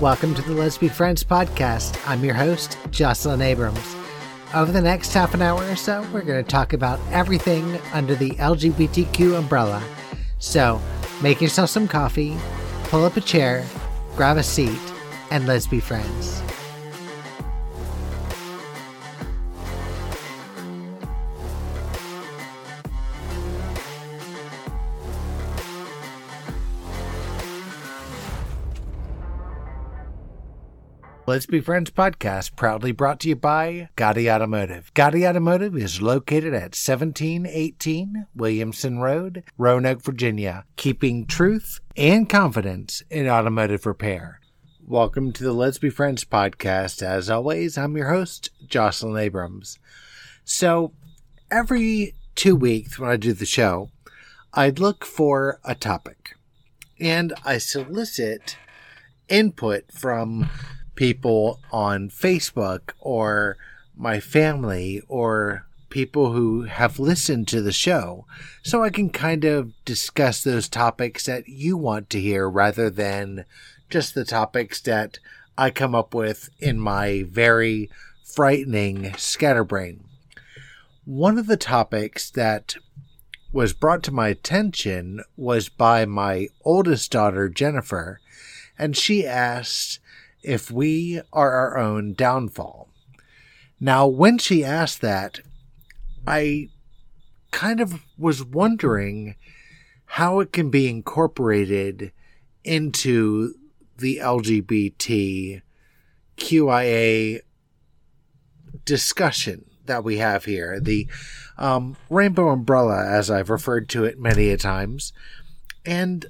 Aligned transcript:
Welcome 0.00 0.34
to 0.34 0.42
the 0.42 0.52
Let's 0.52 0.76
Be 0.76 0.88
Friends 0.88 1.24
podcast. 1.24 1.98
I'm 2.06 2.22
your 2.22 2.34
host, 2.34 2.76
Jocelyn 2.90 3.40
Abrams. 3.40 3.96
Over 4.52 4.70
the 4.70 4.82
next 4.82 5.14
half 5.14 5.32
an 5.32 5.40
hour 5.40 5.66
or 5.70 5.74
so, 5.74 6.06
we're 6.12 6.20
going 6.20 6.44
to 6.44 6.50
talk 6.50 6.74
about 6.74 7.00
everything 7.12 7.80
under 7.94 8.14
the 8.14 8.32
LGBTQ 8.32 9.38
umbrella. 9.38 9.82
So, 10.38 10.82
make 11.22 11.40
yourself 11.40 11.70
some 11.70 11.88
coffee, 11.88 12.36
pull 12.84 13.06
up 13.06 13.16
a 13.16 13.22
chair, 13.22 13.64
grab 14.16 14.36
a 14.36 14.42
seat, 14.42 14.78
and 15.30 15.46
let's 15.46 15.66
be 15.66 15.80
friends. 15.80 16.42
Let's 31.36 31.44
Be 31.44 31.60
Friends 31.60 31.90
podcast 31.90 32.56
proudly 32.56 32.92
brought 32.92 33.20
to 33.20 33.28
you 33.28 33.36
by 33.36 33.90
Gotti 33.94 34.34
Automotive. 34.34 34.90
Gotti 34.94 35.28
Automotive 35.28 35.76
is 35.76 36.00
located 36.00 36.54
at 36.54 36.74
1718 36.74 38.26
Williamson 38.34 39.00
Road, 39.00 39.44
Roanoke, 39.58 40.00
Virginia, 40.00 40.64
keeping 40.76 41.26
truth 41.26 41.80
and 41.94 42.26
confidence 42.26 43.02
in 43.10 43.28
automotive 43.28 43.84
repair. 43.84 44.40
Welcome 44.82 45.30
to 45.34 45.44
the 45.44 45.52
Let's 45.52 45.76
Be 45.76 45.90
Friends 45.90 46.24
podcast. 46.24 47.02
As 47.02 47.28
always, 47.28 47.76
I'm 47.76 47.98
your 47.98 48.08
host, 48.08 48.48
Jocelyn 48.66 49.22
Abrams. 49.22 49.78
So, 50.42 50.94
every 51.50 52.14
two 52.34 52.56
weeks 52.56 52.98
when 52.98 53.10
I 53.10 53.16
do 53.16 53.34
the 53.34 53.44
show, 53.44 53.90
I 54.54 54.70
look 54.70 55.04
for 55.04 55.60
a 55.64 55.74
topic 55.74 56.34
and 56.98 57.34
I 57.44 57.58
solicit 57.58 58.56
input 59.28 59.92
from 59.92 60.48
people 60.96 61.60
on 61.70 62.10
Facebook 62.10 62.90
or 63.00 63.56
my 63.96 64.18
family 64.18 65.02
or 65.08 65.64
people 65.88 66.32
who 66.32 66.62
have 66.62 66.98
listened 66.98 67.46
to 67.48 67.62
the 67.62 67.72
show 67.72 68.26
so 68.62 68.82
I 68.82 68.90
can 68.90 69.10
kind 69.10 69.44
of 69.44 69.72
discuss 69.84 70.42
those 70.42 70.68
topics 70.68 71.26
that 71.26 71.48
you 71.48 71.76
want 71.76 72.10
to 72.10 72.20
hear 72.20 72.48
rather 72.48 72.90
than 72.90 73.44
just 73.88 74.14
the 74.14 74.24
topics 74.24 74.80
that 74.80 75.18
I 75.56 75.70
come 75.70 75.94
up 75.94 76.12
with 76.12 76.50
in 76.58 76.80
my 76.80 77.24
very 77.28 77.88
frightening 78.24 79.14
scatterbrain. 79.16 80.04
One 81.04 81.38
of 81.38 81.46
the 81.46 81.56
topics 81.56 82.30
that 82.30 82.76
was 83.52 83.72
brought 83.72 84.02
to 84.02 84.12
my 84.12 84.28
attention 84.28 85.22
was 85.36 85.68
by 85.68 86.04
my 86.04 86.48
oldest 86.64 87.10
daughter, 87.12 87.48
Jennifer, 87.48 88.20
and 88.78 88.96
she 88.96 89.26
asked 89.26 90.00
if 90.46 90.70
we 90.70 91.20
are 91.32 91.52
our 91.52 91.76
own 91.76 92.14
downfall. 92.14 92.88
Now, 93.80 94.06
when 94.06 94.38
she 94.38 94.64
asked 94.64 95.00
that, 95.02 95.40
I 96.26 96.68
kind 97.50 97.80
of 97.80 98.02
was 98.16 98.44
wondering 98.44 99.34
how 100.06 100.40
it 100.40 100.52
can 100.52 100.70
be 100.70 100.88
incorporated 100.88 102.12
into 102.64 103.54
the 103.98 104.18
LGBT 104.18 105.62
QIA 106.36 107.40
discussion 108.84 109.64
that 109.86 110.04
we 110.04 110.18
have 110.18 110.44
here. 110.44 110.78
The 110.80 111.08
um, 111.58 111.96
rainbow 112.08 112.48
umbrella, 112.48 113.04
as 113.06 113.30
I've 113.30 113.50
referred 113.50 113.88
to 113.90 114.04
it 114.04 114.18
many 114.18 114.50
a 114.50 114.56
times. 114.56 115.12
And 115.84 116.26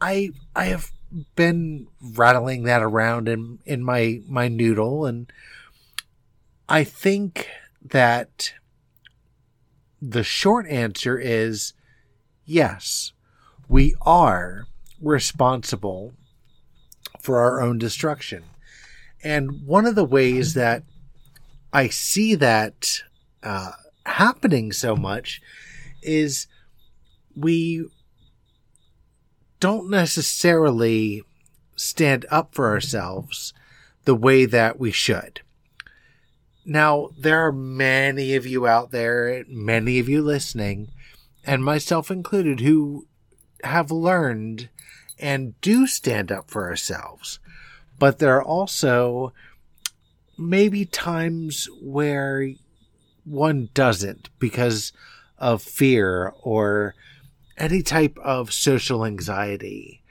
I 0.00 0.30
I 0.54 0.66
have 0.66 0.92
been 1.34 1.86
rattling 2.00 2.64
that 2.64 2.82
around 2.82 3.28
in 3.28 3.58
in 3.64 3.82
my 3.82 4.20
my 4.28 4.48
noodle 4.48 5.06
and 5.06 5.32
I 6.68 6.84
think 6.84 7.48
that 7.82 8.52
the 10.02 10.24
short 10.24 10.66
answer 10.66 11.18
is 11.18 11.72
yes. 12.44 13.12
We 13.68 13.94
are 14.02 14.66
responsible 15.00 16.14
for 17.20 17.38
our 17.38 17.60
own 17.60 17.78
destruction. 17.78 18.44
And 19.22 19.66
one 19.66 19.86
of 19.86 19.94
the 19.94 20.04
ways 20.04 20.54
that 20.54 20.82
I 21.72 21.88
see 21.88 22.34
that 22.36 23.02
uh, 23.42 23.72
happening 24.04 24.72
so 24.72 24.94
much 24.96 25.40
is 26.02 26.46
we 27.34 27.88
don't 29.60 29.90
necessarily 29.90 31.22
stand 31.76 32.26
up 32.30 32.54
for 32.54 32.68
ourselves 32.68 33.52
the 34.04 34.14
way 34.14 34.44
that 34.44 34.78
we 34.78 34.90
should. 34.90 35.40
Now, 36.64 37.10
there 37.16 37.46
are 37.46 37.52
many 37.52 38.34
of 38.34 38.46
you 38.46 38.66
out 38.66 38.90
there, 38.90 39.44
many 39.48 39.98
of 39.98 40.08
you 40.08 40.22
listening, 40.22 40.90
and 41.44 41.64
myself 41.64 42.10
included, 42.10 42.60
who 42.60 43.06
have 43.62 43.90
learned 43.90 44.68
and 45.18 45.58
do 45.60 45.86
stand 45.86 46.32
up 46.32 46.50
for 46.50 46.68
ourselves. 46.68 47.38
But 47.98 48.18
there 48.18 48.36
are 48.36 48.42
also 48.42 49.32
maybe 50.36 50.84
times 50.84 51.68
where 51.80 52.50
one 53.24 53.68
doesn't 53.74 54.28
because 54.38 54.92
of 55.38 55.62
fear 55.62 56.32
or 56.42 56.94
any 57.56 57.82
type 57.82 58.18
of 58.22 58.52
social 58.52 59.04
anxiety. 59.04 60.02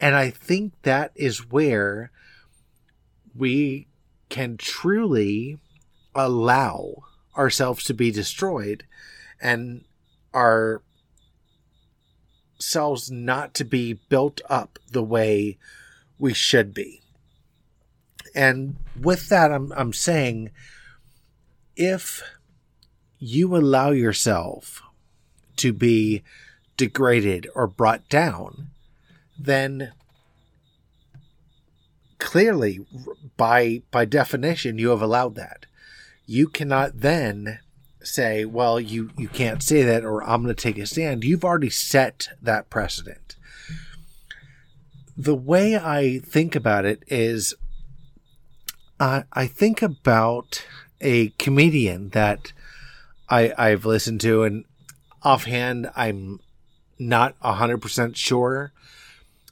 And 0.00 0.14
I 0.14 0.30
think 0.30 0.72
that 0.82 1.12
is 1.14 1.50
where 1.50 2.10
we 3.34 3.86
can 4.28 4.56
truly 4.56 5.58
allow 6.14 7.04
ourselves 7.36 7.84
to 7.84 7.94
be 7.94 8.10
destroyed 8.10 8.84
and 9.40 9.84
our 10.34 10.82
selves 12.58 13.10
not 13.10 13.54
to 13.54 13.64
be 13.64 13.94
built 13.94 14.40
up 14.48 14.78
the 14.90 15.02
way 15.02 15.58
we 16.18 16.34
should 16.34 16.74
be. 16.74 17.00
And 18.34 18.76
with 19.00 19.28
that, 19.28 19.50
I'm, 19.50 19.72
I'm 19.72 19.92
saying 19.92 20.50
if 21.76 22.22
you 23.18 23.56
allow 23.56 23.90
yourself 23.90 24.82
to 25.56 25.72
be 25.72 26.22
degraded 26.80 27.46
or 27.54 27.66
brought 27.66 28.08
down, 28.08 28.68
then 29.38 29.92
clearly 32.18 32.80
by 33.36 33.82
by 33.90 34.06
definition 34.06 34.78
you 34.78 34.88
have 34.88 35.02
allowed 35.02 35.34
that. 35.34 35.66
You 36.24 36.48
cannot 36.48 37.00
then 37.00 37.58
say, 38.02 38.46
well, 38.46 38.80
you 38.80 39.10
you 39.18 39.28
can't 39.28 39.62
say 39.62 39.82
that 39.82 40.06
or 40.06 40.22
I'm 40.24 40.42
going 40.42 40.54
to 40.54 40.62
take 40.62 40.78
a 40.78 40.86
stand. 40.86 41.22
You've 41.22 41.44
already 41.44 41.68
set 41.68 42.28
that 42.40 42.70
precedent. 42.70 43.36
The 45.18 45.34
way 45.34 45.76
I 45.76 46.20
think 46.20 46.56
about 46.56 46.86
it 46.86 47.02
is 47.08 47.52
uh, 48.98 49.24
I 49.34 49.46
think 49.46 49.82
about 49.82 50.64
a 51.02 51.28
comedian 51.38 52.08
that 52.10 52.54
I, 53.28 53.52
I've 53.58 53.84
listened 53.84 54.22
to, 54.22 54.44
and 54.44 54.64
offhand, 55.22 55.90
I'm 55.94 56.40
not 57.00 57.34
hundred 57.40 57.78
percent 57.78 58.16
sure 58.16 58.72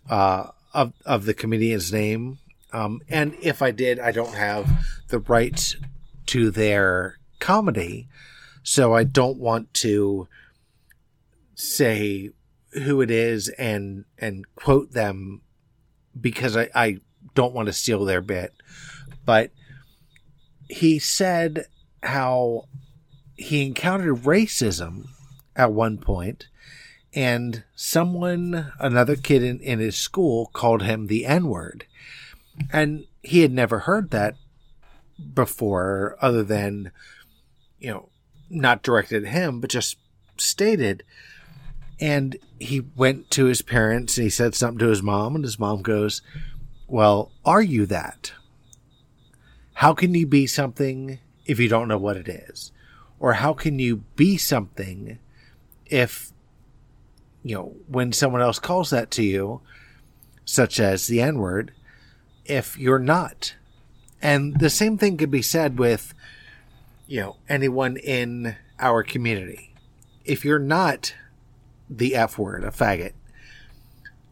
uh, 0.08 0.50
of 0.72 0.92
of 1.04 1.24
the 1.24 1.34
comedian's 1.34 1.92
name, 1.92 2.38
um, 2.72 3.00
and 3.08 3.34
if 3.40 3.62
I 3.62 3.70
did, 3.70 3.98
I 3.98 4.12
don't 4.12 4.34
have 4.34 4.70
the 5.08 5.18
rights 5.18 5.74
to 6.26 6.50
their 6.50 7.18
comedy, 7.40 8.06
so 8.62 8.94
I 8.94 9.04
don't 9.04 9.38
want 9.38 9.72
to 9.74 10.28
say 11.54 12.30
who 12.72 13.00
it 13.00 13.10
is 13.10 13.48
and 13.58 14.04
and 14.18 14.44
quote 14.54 14.92
them 14.92 15.40
because 16.20 16.56
I, 16.56 16.68
I 16.74 16.98
don't 17.34 17.54
want 17.54 17.66
to 17.66 17.72
steal 17.72 18.04
their 18.04 18.20
bit. 18.20 18.52
But 19.24 19.50
he 20.68 20.98
said 20.98 21.66
how 22.02 22.64
he 23.36 23.66
encountered 23.66 24.16
racism 24.18 25.06
at 25.56 25.72
one 25.72 25.98
point 25.98 26.48
and 27.14 27.64
someone, 27.74 28.72
another 28.78 29.16
kid 29.16 29.42
in, 29.42 29.60
in 29.60 29.78
his 29.78 29.96
school, 29.96 30.50
called 30.52 30.82
him 30.82 31.06
the 31.06 31.24
N 31.24 31.48
word. 31.48 31.86
And 32.72 33.06
he 33.22 33.40
had 33.40 33.52
never 33.52 33.80
heard 33.80 34.10
that 34.10 34.36
before, 35.34 36.16
other 36.20 36.42
than, 36.42 36.92
you 37.78 37.90
know, 37.90 38.08
not 38.50 38.82
directed 38.82 39.24
at 39.24 39.32
him, 39.32 39.60
but 39.60 39.70
just 39.70 39.96
stated. 40.36 41.02
And 42.00 42.36
he 42.58 42.80
went 42.80 43.30
to 43.32 43.46
his 43.46 43.62
parents 43.62 44.16
and 44.16 44.24
he 44.24 44.30
said 44.30 44.54
something 44.54 44.78
to 44.78 44.88
his 44.88 45.02
mom, 45.02 45.34
and 45.34 45.44
his 45.44 45.58
mom 45.58 45.82
goes, 45.82 46.22
Well, 46.86 47.32
are 47.44 47.62
you 47.62 47.86
that? 47.86 48.32
How 49.74 49.94
can 49.94 50.14
you 50.14 50.26
be 50.26 50.46
something 50.46 51.20
if 51.46 51.58
you 51.58 51.68
don't 51.68 51.88
know 51.88 51.98
what 51.98 52.16
it 52.16 52.28
is? 52.28 52.72
Or 53.20 53.34
how 53.34 53.52
can 53.52 53.78
you 53.78 53.98
be 54.16 54.36
something 54.36 55.18
if 55.86 56.32
you 57.42 57.54
know, 57.54 57.76
when 57.86 58.12
someone 58.12 58.42
else 58.42 58.58
calls 58.58 58.90
that 58.90 59.10
to 59.12 59.22
you, 59.22 59.60
such 60.44 60.80
as 60.80 61.06
the 61.06 61.20
N 61.20 61.38
word, 61.38 61.72
if 62.44 62.78
you're 62.78 62.98
not. 62.98 63.54
And 64.20 64.58
the 64.58 64.70
same 64.70 64.98
thing 64.98 65.16
could 65.16 65.30
be 65.30 65.42
said 65.42 65.78
with, 65.78 66.14
you 67.06 67.20
know, 67.20 67.36
anyone 67.48 67.96
in 67.96 68.56
our 68.80 69.02
community. 69.02 69.74
If 70.24 70.44
you're 70.44 70.58
not 70.58 71.14
the 71.88 72.14
F 72.14 72.38
word, 72.38 72.64
a 72.64 72.70
faggot, 72.70 73.12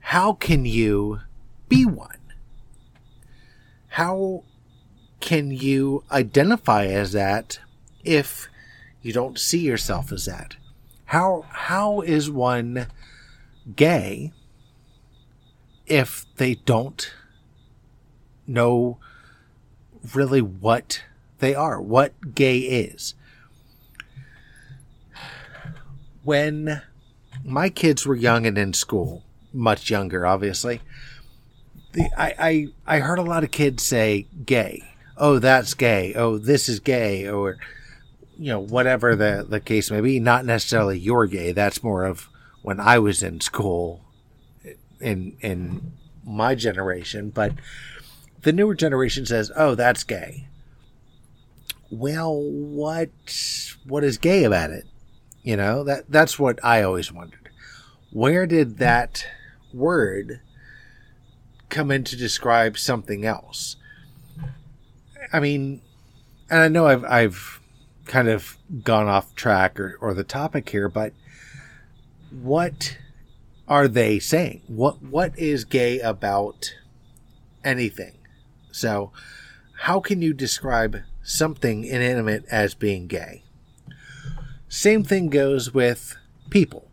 how 0.01 0.33
can 0.33 0.65
you 0.65 1.21
be 1.69 1.85
one? 1.85 2.19
How 3.89 4.45
can 5.21 5.51
you 5.51 6.05
identify 6.11 6.87
as 6.87 7.13
that 7.13 7.61
if 8.05 8.49
you 9.03 9.13
don't 9.13 9.39
see 9.39 9.61
yourself 9.61 10.13
as 10.13 10.27
that? 10.27 10.57
How 11.07 11.45
how 11.49 12.01
is 12.01 12.31
one 12.31 12.89
gay 13.75 14.33
if 15.87 16.27
they 16.37 16.55
don't 16.55 17.13
know 18.47 18.99
really 20.15 20.41
what 20.43 21.03
they 21.39 21.55
are, 21.55 21.81
what 21.81 22.35
gay 22.35 22.59
is? 22.59 23.15
When 26.25 26.83
my 27.45 27.69
kids 27.69 28.05
were 28.05 28.17
young 28.17 28.47
and 28.47 28.59
in 28.59 28.73
school, 28.73 29.23
much 29.53 29.91
younger, 29.91 30.27
obviously, 30.27 30.81
the, 31.93 32.11
I, 32.19 32.35
I 32.87 32.97
I 32.97 32.99
heard 32.99 33.21
a 33.21 33.23
lot 33.23 33.45
of 33.45 33.53
kids 33.53 33.85
say 33.85 34.27
gay. 34.45 34.83
Oh, 35.17 35.39
that's 35.39 35.75
gay. 35.75 36.15
Oh, 36.15 36.37
this 36.37 36.69
is 36.69 36.81
gay. 36.81 37.29
Or 37.29 37.59
you 38.39 38.53
know, 38.53 38.61
whatever 38.61 39.17
the, 39.17 39.47
the 39.49 39.61
case 39.61 39.91
may 39.91 40.01
be, 40.01 40.21
not 40.21 40.45
necessarily 40.45 40.99
you're 40.99 41.27
gay. 41.27 41.53
That's 41.53 41.83
more 41.83 42.05
of 42.05 42.29
when 42.63 42.81
I 42.81 42.99
was 42.99 43.23
in 43.23 43.41
school 43.41 44.05
in 45.01 45.37
in 45.41 45.93
my 46.25 46.55
generation, 46.55 47.31
but 47.31 47.53
the 48.43 48.53
newer 48.53 48.75
generation 48.75 49.27
says, 49.27 49.53
"Oh, 49.57 49.75
that's 49.75 50.05
gay." 50.05 50.49
Well, 51.91 52.35
what 52.35 53.11
what 53.87 54.05
is 54.05 54.19
gay 54.19 54.45
about 54.45 54.71
it? 54.71 54.85
You 55.43 55.57
know, 55.57 55.85
that 55.85 56.11
that's 56.11 56.39
what 56.39 56.59
I 56.65 56.83
always 56.83 57.13
wondered. 57.13 57.51
Where 58.13 58.47
did 58.47 58.79
that 58.79 59.27
word 59.73 60.41
come 61.69 61.91
in 61.91 62.05
to 62.05 62.17
describe 62.17 62.79
something 62.79 63.25
else? 63.25 63.77
I 65.33 65.41
mean, 65.41 65.83
and 66.51 66.61
I 66.61 66.69
know 66.69 66.87
I've 66.87 67.05
I've 67.05 67.61
kind 68.07 68.29
of 68.29 68.57
gone 68.83 69.09
off 69.09 69.35
track 69.35 69.79
or, 69.79 69.99
or 70.01 70.15
the 70.15 70.25
topic 70.25 70.69
here, 70.71 70.89
but 70.89 71.13
what 72.31 72.99
are 73.69 73.89
they 73.89 74.19
saying? 74.19 74.63
What 74.67 75.03
what 75.03 75.39
is 75.39 75.65
gay 75.65 76.01
about 76.01 76.75
anything? 77.65 78.15
So, 78.71 79.13
how 79.81 80.01
can 80.01 80.23
you 80.23 80.33
describe 80.33 81.03
something 81.23 81.85
inanimate 81.85 82.45
as 82.51 82.75
being 82.75 83.07
gay? 83.07 83.43
Same 84.69 85.03
thing 85.03 85.29
goes 85.29 85.73
with 85.73 86.17
people. 86.51 86.91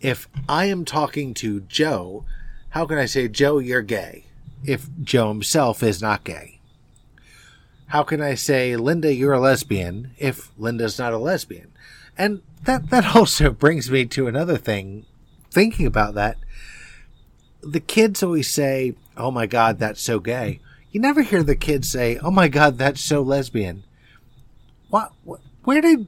If 0.00 0.28
I 0.48 0.66
am 0.66 0.84
talking 0.84 1.34
to 1.34 1.60
Joe, 1.60 2.24
how 2.70 2.86
can 2.86 2.98
I 2.98 3.06
say, 3.06 3.28
Joe, 3.28 3.58
you're 3.58 3.82
gay? 3.82 4.24
If 4.64 4.88
Joe 5.02 5.28
himself 5.28 5.82
is 5.82 6.00
not 6.00 6.24
gay 6.24 6.59
how 7.90 8.04
can 8.04 8.22
I 8.22 8.36
say, 8.36 8.76
Linda, 8.76 9.12
you're 9.12 9.32
a 9.32 9.40
lesbian 9.40 10.12
if 10.16 10.52
Linda's 10.56 10.96
not 10.96 11.12
a 11.12 11.18
lesbian? 11.18 11.72
And 12.16 12.40
that, 12.62 12.90
that 12.90 13.16
also 13.16 13.50
brings 13.50 13.90
me 13.90 14.06
to 14.06 14.28
another 14.28 14.56
thing. 14.56 15.06
Thinking 15.50 15.86
about 15.86 16.14
that, 16.14 16.36
the 17.62 17.80
kids 17.80 18.22
always 18.22 18.48
say, 18.48 18.94
Oh 19.16 19.32
my 19.32 19.46
God, 19.46 19.78
that's 19.78 20.00
so 20.00 20.20
gay. 20.20 20.60
You 20.92 21.00
never 21.00 21.22
hear 21.22 21.42
the 21.42 21.56
kids 21.56 21.90
say, 21.90 22.16
Oh 22.18 22.30
my 22.30 22.46
God, 22.46 22.78
that's 22.78 23.00
so 23.00 23.22
lesbian. 23.22 23.82
What, 24.88 25.12
what 25.24 25.40
where 25.64 25.80
did, 25.80 26.06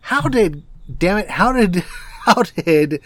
how 0.00 0.22
did, 0.22 0.64
damn 0.98 1.18
it, 1.18 1.30
how 1.30 1.52
did, 1.52 1.76
how 2.24 2.42
did 2.42 3.00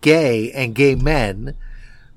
gay 0.00 0.50
and 0.50 0.74
gay 0.74 0.96
men 0.96 1.56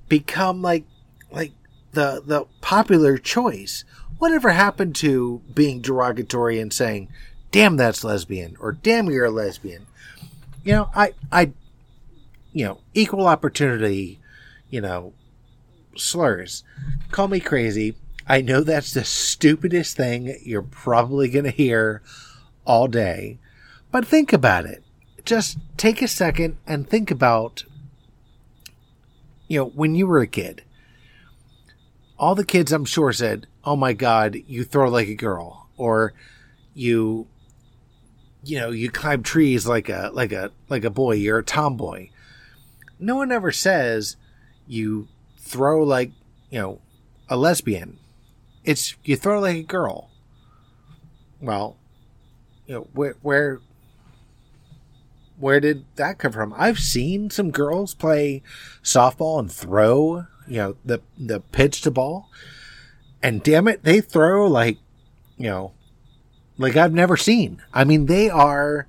become 0.07 0.63
like, 0.63 0.85
like 1.31 1.51
the, 1.91 2.23
the 2.25 2.47
popular 2.61 3.19
choice? 3.19 3.83
Whatever 4.19 4.51
happened 4.51 4.95
to 4.98 5.42
being 5.54 5.81
derogatory 5.81 6.60
and 6.60 6.71
saying, 6.71 7.10
damn, 7.51 7.77
that's 7.77 8.04
lesbian, 8.04 8.56
or 8.60 8.71
damn, 8.71 9.10
you're 9.10 9.25
a 9.25 9.31
lesbian? 9.31 9.88
You 10.63 10.74
know, 10.74 10.89
I, 10.95 11.13
I, 11.31 11.51
you 12.54 12.66
know, 12.66 12.80
equal 12.94 13.27
opportunity, 13.27 14.19
you 14.69 14.81
know, 14.81 15.13
slurs. 15.95 16.63
Call 17.12 17.27
me 17.27 17.39
crazy. 17.39 17.95
I 18.27 18.42
know 18.42 18.62
that's 18.62 18.94
the 18.94 19.04
stupidest 19.04 19.98
thing 19.98 20.38
you're 20.44 20.62
probably 20.62 21.30
going 21.30 21.45
to 21.45 21.51
hear 21.51 22.04
all 22.65 22.88
day, 22.88 23.39
but 23.92 24.06
think 24.06 24.31
about 24.31 24.65
it. 24.65 24.83
Just 25.25 25.57
take 25.77 26.01
a 26.01 26.07
second 26.07 26.57
and 26.68 26.88
think 26.88 27.10
about, 27.10 27.63
you 29.48 29.60
know, 29.60 29.65
when 29.65 29.95
you 29.95 30.06
were 30.06 30.19
a 30.19 30.27
kid 30.27 30.63
all 32.19 32.36
the 32.36 32.45
kids 32.45 32.72
I'm 32.72 32.86
sure 32.86 33.13
said, 33.13 33.48
"Oh 33.63 33.75
my 33.75 33.94
god, 33.94 34.38
you 34.47 34.63
throw 34.63 34.89
like 34.89 35.07
a 35.07 35.15
girl," 35.15 35.69
or 35.77 36.13
you 36.73 37.27
you 38.44 38.59
know, 38.59 38.71
you 38.71 38.89
climb 38.89 39.23
trees 39.23 39.67
like 39.67 39.89
a 39.89 40.11
like 40.13 40.31
a 40.31 40.51
like 40.69 40.83
a 40.83 40.89
boy, 40.89 41.13
you're 41.13 41.39
a 41.39 41.44
tomboy. 41.44 42.09
No 43.00 43.15
one 43.15 43.31
ever 43.31 43.51
says 43.51 44.15
you 44.67 45.07
throw 45.38 45.83
like, 45.83 46.11
you 46.50 46.59
know, 46.59 46.81
a 47.27 47.35
lesbian. 47.35 47.97
It's 48.63 48.95
you 49.03 49.15
throw 49.15 49.39
like 49.39 49.57
a 49.57 49.63
girl. 49.63 50.09
Well, 51.41 51.77
you 52.65 52.75
know, 52.75 52.88
where 52.94 53.15
where 53.21 53.59
where 55.38 55.59
did 55.59 55.85
that 55.95 56.17
come 56.17 56.31
from? 56.31 56.53
I've 56.57 56.79
seen 56.79 57.29
some 57.29 57.51
girls 57.51 57.94
play 57.94 58.41
softball 58.83 59.39
and 59.39 59.51
throw 59.51 60.25
you 60.47 60.57
know 60.57 60.75
the 60.85 61.01
the 61.17 61.39
pitch 61.39 61.81
to 61.81 61.91
ball, 61.91 62.29
and 63.21 63.44
damn 63.44 63.68
it, 63.68 63.83
they 63.83 64.01
throw 64.01 64.48
like 64.48 64.77
you 65.38 65.48
know 65.48 65.74
like 66.58 66.75
I've 66.75 66.93
never 66.93 67.17
seen. 67.17 67.62
I 67.74 67.84
mean, 67.84 68.05
they 68.05 68.29
are 68.29 68.88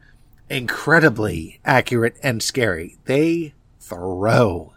incredibly 0.51 1.61
accurate 1.65 2.17
and 2.23 2.43
scary. 2.43 2.99
They 3.05 3.55
throw. 3.79 4.75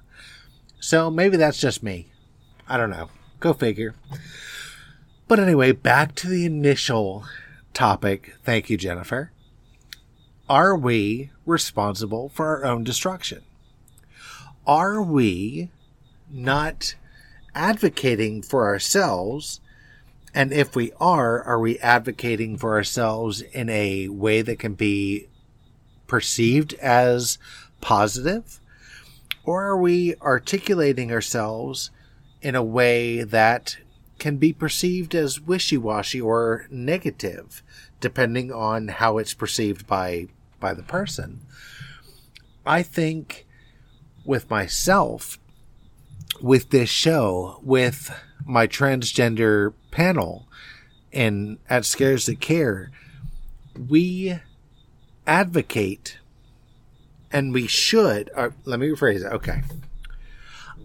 So 0.80 1.10
maybe 1.10 1.36
that's 1.36 1.60
just 1.60 1.82
me. 1.82 2.12
I 2.68 2.78
don't 2.78 2.92
know. 2.92 3.10
Go 3.40 3.54
figure. 3.54 3.96
But 5.28 5.40
anyway, 5.40 5.72
back 5.72 6.14
to 6.16 6.28
the 6.28 6.46
initial 6.46 7.26
topic. 7.74 8.36
Thank 8.44 8.70
you, 8.70 8.78
Jennifer. 8.78 9.32
Are 10.48 10.76
we 10.76 11.32
responsible 11.46 12.30
for 12.30 12.48
our 12.48 12.66
own 12.66 12.84
destruction? 12.84 13.42
Are 14.68 15.02
we 15.02 15.72
not 16.30 16.96
advocating 17.56 18.42
for 18.42 18.66
ourselves? 18.66 19.62
And 20.34 20.52
if 20.52 20.76
we 20.76 20.92
are, 21.00 21.44
are 21.44 21.60
we 21.60 21.78
advocating 21.80 22.58
for 22.58 22.74
ourselves 22.76 23.42
in 23.42 23.70
a 23.70 24.08
way 24.08 24.42
that 24.42 24.60
can 24.60 24.74
be 24.74 25.28
perceived 26.08 26.74
as 26.76 27.38
positive? 27.82 28.60
Or 29.44 29.64
are 29.64 29.78
we 29.78 30.16
articulating 30.22 31.12
ourselves 31.12 31.92
in 32.42 32.56
a 32.56 32.64
way 32.64 33.24
that 33.24 33.78
can 34.18 34.38
be 34.38 34.54
perceived 34.54 35.14
as 35.14 35.42
wishy 35.42 35.78
washy 35.78 36.22
or 36.22 36.66
negative, 36.72 37.62
depending 38.00 38.52
on 38.52 38.88
how 38.88 39.18
it's 39.18 39.34
perceived 39.34 39.86
by, 39.86 40.28
by 40.60 40.74
the 40.74 40.84
person? 40.84 41.42
I 42.66 42.84
think 42.84 43.46
with 44.26 44.50
myself, 44.50 45.38
with 46.42 46.70
this 46.70 46.90
show 46.90 47.60
with 47.64 48.12
my 48.46 48.68
transgender 48.68 49.74
panel 49.92 50.48
and 51.12 51.60
at 51.70 51.86
Scares 51.86 52.26
That 52.26 52.40
Care, 52.40 52.92
we 53.90 54.40
advocate 55.28 56.18
and 57.32 57.54
we 57.54 57.68
should, 57.68 58.30
or 58.36 58.48
uh, 58.48 58.52
let 58.66 58.80
me 58.80 58.90
rephrase 58.90 59.26
it. 59.26 59.32
Okay. 59.34 59.64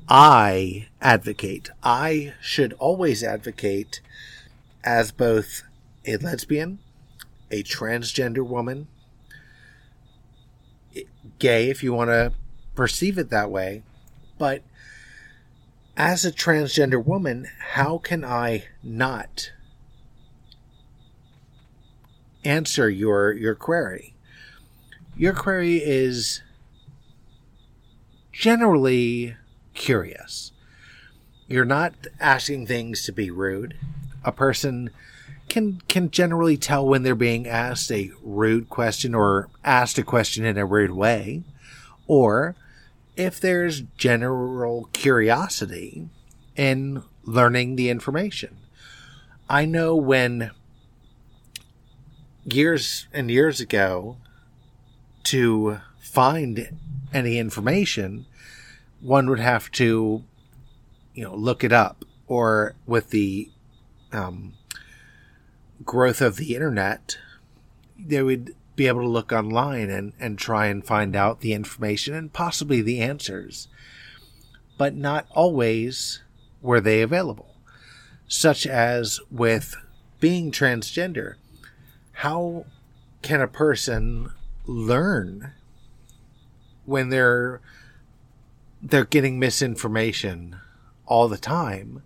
I 0.08 0.88
advocate. 1.02 1.68
I 1.82 2.32
should 2.40 2.72
always 2.74 3.22
advocate 3.22 4.00
as 4.82 5.12
both 5.12 5.62
a 6.06 6.16
lesbian, 6.16 6.78
a 7.50 7.62
transgender 7.62 8.46
woman, 8.46 8.88
gay 11.38 11.68
if 11.68 11.82
you 11.82 11.92
want 11.92 12.08
to 12.08 12.32
perceive 12.74 13.18
it 13.18 13.28
that 13.30 13.50
way, 13.50 13.82
but 14.38 14.62
as 15.98 16.24
a 16.24 16.30
transgender 16.30 17.04
woman, 17.04 17.48
how 17.58 17.98
can 17.98 18.24
I 18.24 18.64
not 18.84 19.50
answer 22.44 22.88
your 22.88 23.32
your 23.32 23.56
query? 23.56 24.14
Your 25.16 25.34
query 25.34 25.78
is 25.78 26.40
generally 28.32 29.34
curious. 29.74 30.52
you're 31.48 31.64
not 31.64 31.94
asking 32.20 32.66
things 32.66 33.04
to 33.04 33.12
be 33.12 33.30
rude. 33.30 33.74
A 34.22 34.30
person 34.30 34.90
can 35.48 35.80
can 35.88 36.10
generally 36.10 36.56
tell 36.56 36.86
when 36.86 37.02
they're 37.02 37.14
being 37.14 37.48
asked 37.48 37.90
a 37.90 38.10
rude 38.22 38.68
question 38.68 39.14
or 39.14 39.48
asked 39.64 39.98
a 39.98 40.02
question 40.04 40.44
in 40.44 40.58
a 40.58 40.66
rude 40.66 40.90
way, 40.90 41.42
or 42.06 42.54
if 43.18 43.40
there's 43.40 43.82
general 43.98 44.88
curiosity 44.92 46.08
in 46.56 47.02
learning 47.24 47.74
the 47.74 47.90
information. 47.90 48.56
I 49.50 49.64
know 49.64 49.96
when 49.96 50.52
years 52.44 53.08
and 53.12 53.28
years 53.28 53.60
ago 53.60 54.18
to 55.24 55.80
find 56.00 56.78
any 57.12 57.38
information, 57.38 58.24
one 59.00 59.28
would 59.28 59.40
have 59.40 59.70
to, 59.72 60.22
you 61.12 61.24
know, 61.24 61.34
look 61.34 61.64
it 61.64 61.72
up. 61.72 62.04
Or 62.28 62.76
with 62.86 63.10
the 63.10 63.50
um, 64.12 64.52
growth 65.84 66.20
of 66.20 66.36
the 66.36 66.54
internet, 66.54 67.18
they 67.98 68.22
would 68.22 68.54
be 68.78 68.86
able 68.86 69.02
to 69.02 69.08
look 69.08 69.32
online 69.32 69.90
and, 69.90 70.12
and 70.20 70.38
try 70.38 70.66
and 70.66 70.86
find 70.86 71.16
out 71.16 71.40
the 71.40 71.52
information 71.52 72.14
and 72.14 72.32
possibly 72.32 72.80
the 72.80 73.00
answers. 73.00 73.66
But 74.78 74.94
not 74.94 75.26
always 75.32 76.22
were 76.62 76.80
they 76.80 77.02
available. 77.02 77.56
Such 78.28 78.66
as 78.68 79.20
with 79.32 79.74
being 80.20 80.52
transgender. 80.52 81.34
How 82.12 82.66
can 83.20 83.40
a 83.40 83.48
person 83.48 84.30
learn 84.64 85.52
when 86.84 87.08
they're 87.08 87.60
they're 88.80 89.04
getting 89.04 89.40
misinformation 89.40 90.54
all 91.04 91.26
the 91.26 91.36
time 91.36 92.02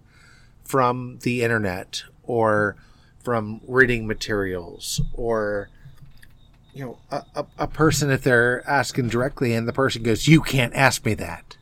from 0.64 1.18
the 1.20 1.42
internet 1.42 2.04
or 2.22 2.76
from 3.22 3.60
reading 3.66 4.06
materials 4.06 5.02
or 5.12 5.68
you 6.72 6.84
know 6.84 6.98
a, 7.10 7.24
a, 7.34 7.46
a, 7.58 7.66
person 7.66 8.10
if 8.10 8.22
they're 8.22 8.68
asking 8.68 9.08
directly 9.08 9.54
and 9.54 9.68
the 9.68 9.72
person 9.72 10.02
goes 10.02 10.26
you 10.26 10.40
can't 10.40 10.74
ask 10.74 11.04
me 11.04 11.14
that 11.14 11.56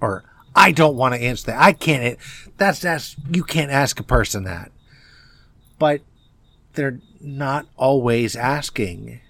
or 0.00 0.24
i 0.54 0.70
don't 0.70 0.96
want 0.96 1.14
to 1.14 1.20
answer 1.20 1.46
that 1.46 1.60
i 1.60 1.72
can't 1.72 2.18
that's 2.56 2.80
that's 2.80 3.16
you 3.30 3.42
can't 3.42 3.70
ask 3.70 3.98
a 3.98 4.04
person 4.04 4.44
that 4.44 4.70
but 5.78 6.00
they're 6.74 7.00
not 7.20 7.66
always 7.76 8.36
asking 8.36 9.20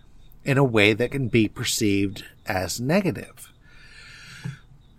in 0.44 0.58
a 0.58 0.64
way 0.64 0.92
that 0.92 1.10
can 1.10 1.28
be 1.28 1.48
perceived 1.48 2.24
as 2.46 2.80
negative. 2.80 3.50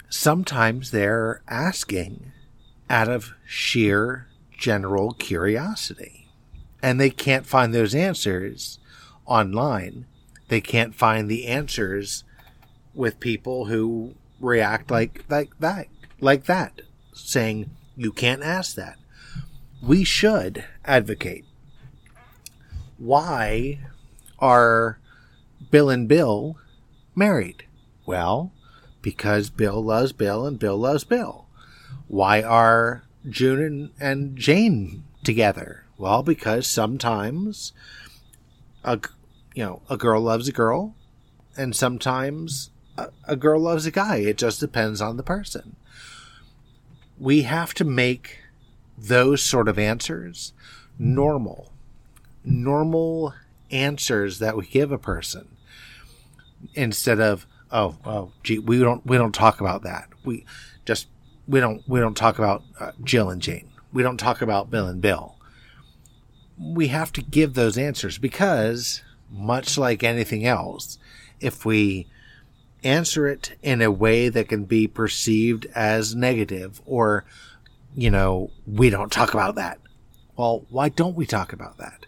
Sometimes 0.09 0.91
they're 0.91 1.41
asking 1.47 2.31
out 2.89 3.09
of 3.09 3.33
sheer 3.45 4.27
general 4.57 5.13
curiosity. 5.13 6.27
And 6.81 6.99
they 6.99 7.09
can't 7.09 7.45
find 7.45 7.73
those 7.73 7.95
answers 7.95 8.79
online. 9.25 10.05
They 10.47 10.61
can't 10.61 10.95
find 10.95 11.29
the 11.29 11.47
answers 11.47 12.23
with 12.93 13.19
people 13.19 13.65
who 13.65 14.15
react 14.39 14.91
like 14.91 15.23
like 15.29 15.57
that 15.59 15.87
like 16.19 16.45
that 16.45 16.81
saying 17.13 17.69
you 17.95 18.11
can't 18.11 18.43
ask 18.43 18.75
that. 18.75 18.97
We 19.81 20.03
should 20.03 20.65
advocate. 20.83 21.45
Why 22.97 23.79
are 24.39 24.99
Bill 25.71 25.89
and 25.89 26.07
Bill 26.07 26.57
married? 27.15 27.65
Well, 28.05 28.51
because 29.01 29.49
Bill 29.49 29.83
loves 29.83 30.13
Bill 30.13 30.45
and 30.45 30.59
Bill 30.59 30.77
loves 30.77 31.03
Bill. 31.03 31.47
Why 32.07 32.41
are 32.41 33.03
June 33.29 33.61
and, 33.61 33.89
and 33.99 34.37
Jane 34.37 35.03
together? 35.23 35.85
Well, 35.97 36.23
because 36.23 36.67
sometimes 36.67 37.73
a 38.83 38.99
you 39.55 39.63
know 39.63 39.81
a 39.89 39.97
girl 39.97 40.21
loves 40.21 40.47
a 40.47 40.51
girl, 40.51 40.93
and 41.57 41.75
sometimes 41.75 42.69
a, 42.97 43.07
a 43.23 43.35
girl 43.35 43.59
loves 43.59 43.85
a 43.87 43.91
guy. 43.91 44.17
It 44.17 44.37
just 44.37 44.59
depends 44.59 45.01
on 45.01 45.17
the 45.17 45.23
person. 45.23 45.77
We 47.17 47.43
have 47.43 47.73
to 47.75 47.85
make 47.85 48.39
those 48.97 49.41
sort 49.41 49.67
of 49.67 49.79
answers 49.79 50.53
normal, 50.99 51.71
normal 52.43 53.33
answers 53.71 54.39
that 54.39 54.55
we 54.55 54.65
give 54.67 54.91
a 54.91 54.97
person 54.97 55.47
instead 56.73 57.19
of 57.19 57.45
oh 57.71 57.97
oh 58.05 58.31
gee 58.43 58.59
we 58.59 58.79
don't 58.79 59.05
we 59.05 59.17
don't 59.17 59.33
talk 59.33 59.59
about 59.59 59.83
that 59.83 60.07
we 60.23 60.45
just 60.85 61.07
we 61.47 61.59
don't 61.59 61.81
we 61.87 61.99
don't 61.99 62.15
talk 62.15 62.37
about 62.37 62.63
uh, 62.79 62.91
Jill 63.03 63.29
and 63.29 63.41
Jane 63.41 63.69
we 63.91 64.03
don't 64.03 64.17
talk 64.17 64.41
about 64.41 64.69
Bill 64.69 64.87
and 64.87 65.01
Bill 65.01 65.35
we 66.59 66.87
have 66.87 67.11
to 67.13 67.21
give 67.21 67.53
those 67.53 67.77
answers 67.77 68.17
because 68.17 69.01
much 69.29 69.77
like 69.77 70.03
anything 70.03 70.45
else 70.45 70.97
if 71.39 71.65
we 71.65 72.07
answer 72.83 73.27
it 73.27 73.57
in 73.63 73.81
a 73.81 73.91
way 73.91 74.29
that 74.29 74.47
can 74.47 74.63
be 74.63 74.87
perceived 74.87 75.65
as 75.75 76.15
negative 76.15 76.81
or 76.85 77.25
you 77.95 78.09
know 78.09 78.51
we 78.67 78.89
don't 78.89 79.11
talk 79.11 79.33
about 79.33 79.55
that 79.55 79.79
well 80.37 80.65
why 80.69 80.87
don't 80.87 81.15
we 81.15 81.25
talk 81.25 81.51
about 81.51 81.77
that 81.77 82.05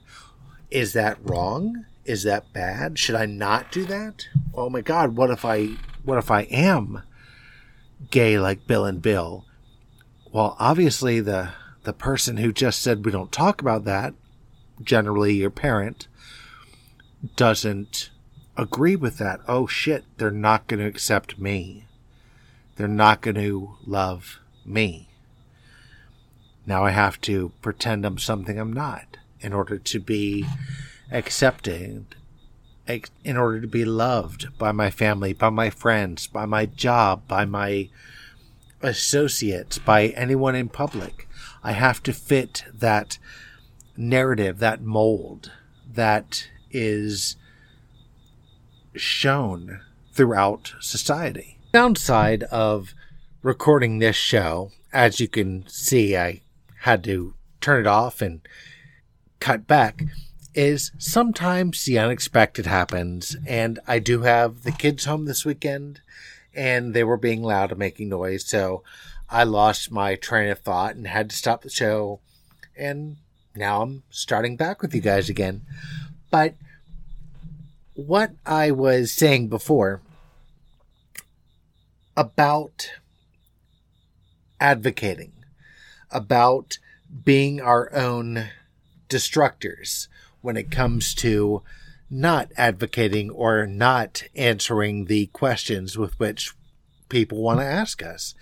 is 0.69 0.93
that 0.93 1.17
wrong 1.23 1.85
is 2.07 2.23
that 2.23 2.53
bad? 2.53 2.97
Should 2.97 3.15
I 3.15 3.25
not 3.25 3.71
do 3.71 3.85
that? 3.85 4.27
Oh 4.55 4.69
my 4.69 4.81
god, 4.81 5.15
what 5.15 5.29
if 5.29 5.43
I 5.43 5.71
what 6.03 6.17
if 6.17 6.31
I 6.31 6.43
am 6.43 7.03
gay 8.09 8.39
like 8.39 8.65
Bill 8.65 8.85
and 8.85 9.01
Bill? 9.01 9.45
Well, 10.31 10.55
obviously 10.57 11.19
the 11.19 11.49
the 11.83 11.93
person 11.93 12.37
who 12.37 12.51
just 12.51 12.81
said 12.81 13.05
we 13.05 13.11
don't 13.11 13.31
talk 13.31 13.61
about 13.61 13.83
that, 13.83 14.13
generally 14.81 15.35
your 15.35 15.49
parent, 15.49 16.07
doesn't 17.35 18.09
agree 18.55 18.95
with 18.95 19.17
that. 19.17 19.39
Oh 19.47 19.67
shit, 19.67 20.05
they're 20.17 20.31
not 20.31 20.67
going 20.67 20.79
to 20.79 20.87
accept 20.87 21.39
me. 21.39 21.85
They're 22.75 22.87
not 22.87 23.21
going 23.21 23.35
to 23.35 23.75
love 23.85 24.39
me. 24.65 25.07
Now 26.65 26.83
I 26.83 26.91
have 26.91 27.19
to 27.21 27.51
pretend 27.61 28.05
I'm 28.05 28.17
something 28.17 28.59
I'm 28.59 28.73
not 28.73 29.17
in 29.41 29.53
order 29.53 29.77
to 29.77 29.99
be 29.99 30.45
accepted 31.11 32.15
in 33.23 33.35
order 33.35 33.59
to 33.59 33.67
be 33.67 33.83
loved 33.83 34.57
by 34.57 34.71
my 34.71 34.89
family, 34.89 35.33
by 35.33 35.49
my 35.49 35.69
friends, 35.69 36.27
by 36.27 36.45
my 36.45 36.65
job, 36.65 37.27
by 37.27 37.43
my 37.45 37.89
associates, 38.81 39.77
by 39.77 40.07
anyone 40.07 40.55
in 40.55 40.69
public. 40.69 41.27
I 41.63 41.73
have 41.73 42.01
to 42.03 42.13
fit 42.13 42.63
that 42.73 43.17
narrative, 43.97 44.59
that 44.59 44.81
mold 44.81 45.51
that 45.93 46.47
is 46.71 47.35
shown 48.95 49.81
throughout 50.13 50.73
society. 50.79 51.57
Downside 51.71 52.43
of 52.43 52.93
recording 53.41 53.99
this 53.99 54.15
show, 54.15 54.71
as 54.91 55.19
you 55.19 55.27
can 55.27 55.67
see, 55.67 56.17
I 56.17 56.41
had 56.81 57.03
to 57.05 57.33
turn 57.61 57.81
it 57.81 57.87
off 57.87 58.21
and 58.21 58.41
cut 59.39 59.67
back 59.67 60.03
is 60.55 60.91
sometimes 60.97 61.85
the 61.85 61.99
unexpected 61.99 62.65
happens, 62.65 63.35
and 63.45 63.79
I 63.87 63.99
do 63.99 64.21
have 64.21 64.63
the 64.63 64.71
kids 64.71 65.05
home 65.05 65.25
this 65.25 65.45
weekend, 65.45 66.01
and 66.55 66.95
they 66.95 67.03
were 67.03 67.17
being 67.17 67.43
loud 67.43 67.69
and 67.69 67.77
making 67.77 68.09
noise, 68.09 68.43
so 68.43 68.81
I 69.29 69.43
lost 69.43 69.91
my 69.91 70.15
train 70.15 70.49
of 70.49 70.59
thought 70.59 70.95
and 70.95 71.05
had 71.05 71.29
to 71.29 71.35
stop 71.35 71.61
the 71.61 71.69
show, 71.69 72.21
and 72.75 73.17
now 73.55 73.83
I'm 73.83 74.03
starting 74.09 74.57
back 74.57 74.81
with 74.81 74.95
you 74.95 75.01
guys 75.01 75.29
again. 75.29 75.61
But 76.29 76.55
what 77.93 78.31
I 78.45 78.71
was 78.71 79.11
saying 79.11 79.47
before 79.47 80.01
about 82.15 82.91
advocating, 84.59 85.31
about 86.11 86.77
being 87.23 87.61
our 87.61 87.93
own 87.93 88.49
destructors, 89.09 90.07
when 90.41 90.57
it 90.57 90.71
comes 90.71 91.13
to 91.15 91.61
not 92.09 92.51
advocating 92.57 93.29
or 93.29 93.65
not 93.67 94.23
answering 94.35 95.05
the 95.05 95.27
questions 95.27 95.97
with 95.97 96.17
which 96.19 96.53
people 97.09 97.41
want 97.41 97.59
to 97.59 97.65
ask 97.65 98.03
us. 98.03 98.33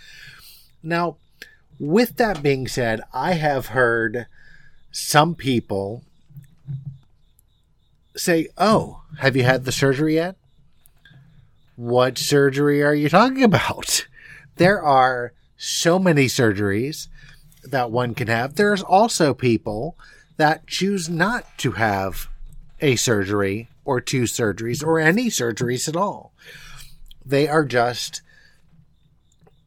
Now, 0.84 1.18
with 1.80 2.18
that 2.18 2.44
being 2.44 2.68
said, 2.68 3.02
I 3.14 3.34
have 3.34 3.68
heard 3.68 4.28
some 4.92 5.36
people 5.36 6.04
say, 8.16 8.48
Oh, 8.58 9.02
have 9.20 9.36
you 9.36 9.44
had 9.44 9.66
the 9.66 9.72
surgery 9.72 10.16
yet? 10.16 10.36
What 11.76 12.18
surgery 12.18 12.84
are 12.84 12.96
you 12.96 13.10
talking 13.10 13.44
about? 13.44 14.08
There 14.58 14.82
are 14.82 15.34
so 15.58 16.00
many 16.00 16.28
surgeries 16.28 17.10
that 17.66 17.92
one 17.92 18.16
can 18.16 18.30
have. 18.30 18.56
There's 18.56 18.82
also 18.82 19.34
people 19.34 19.98
that 20.38 20.66
choose 20.66 21.10
not 21.10 21.46
to 21.58 21.74
have 21.74 22.30
a 22.80 22.96
surgery 22.96 23.68
or 23.84 24.00
two 24.00 24.24
surgeries 24.24 24.82
or 24.82 24.98
any 24.98 25.26
surgeries 25.26 25.90
at 25.90 25.98
all. 25.98 26.32
They 27.26 27.50
are 27.50 27.66
just 27.66 28.22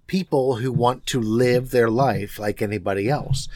people 0.07 0.57
who 0.57 0.73
want 0.73 1.07
to 1.07 1.21
live 1.21 1.71
their 1.71 1.91
life 1.91 2.39
like 2.39 2.63
anybody 2.63 3.09
else. 3.09 3.49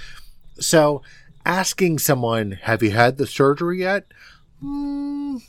So, 0.61 1.03
asking 1.47 1.99
someone, 1.99 2.53
Have 2.63 2.83
you 2.83 2.91
had 2.91 3.17
the 3.17 3.27
surgery 3.27 3.81
yet? 3.81 4.07
Mm, 4.63 5.43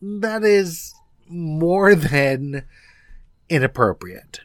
that 0.00 0.44
is 0.44 0.94
more 1.28 1.94
than 1.94 2.64
inappropriate. 3.48 4.40